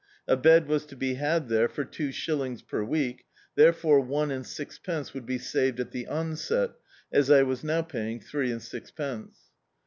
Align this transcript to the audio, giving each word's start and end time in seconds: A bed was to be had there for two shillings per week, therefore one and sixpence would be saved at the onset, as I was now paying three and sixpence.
A 0.27 0.35
bed 0.35 0.67
was 0.67 0.87
to 0.87 0.95
be 0.95 1.13
had 1.13 1.47
there 1.47 1.67
for 1.69 1.85
two 1.85 2.11
shillings 2.11 2.63
per 2.63 2.83
week, 2.83 3.23
therefore 3.53 3.99
one 3.99 4.31
and 4.31 4.43
sixpence 4.43 5.13
would 5.13 5.27
be 5.27 5.37
saved 5.37 5.79
at 5.79 5.91
the 5.91 6.07
onset, 6.07 6.71
as 7.13 7.29
I 7.29 7.43
was 7.43 7.63
now 7.63 7.83
paying 7.83 8.19
three 8.19 8.51
and 8.51 8.63
sixpence. 8.63 9.37